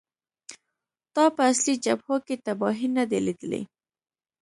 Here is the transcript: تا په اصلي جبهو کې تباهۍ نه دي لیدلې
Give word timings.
تا 1.15 1.23
په 1.35 1.41
اصلي 1.51 1.73
جبهو 1.85 2.15
کې 2.25 2.35
تباهۍ 2.45 2.87
نه 2.97 3.03
دي 3.09 3.19
لیدلې 3.25 3.61